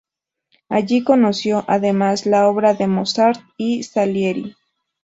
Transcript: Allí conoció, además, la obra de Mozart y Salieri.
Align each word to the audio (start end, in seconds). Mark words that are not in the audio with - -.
Allí 0.67 1.03
conoció, 1.03 1.63
además, 1.67 2.25
la 2.25 2.47
obra 2.47 2.73
de 2.73 2.87
Mozart 2.87 3.39
y 3.55 3.83
Salieri. 3.83 4.55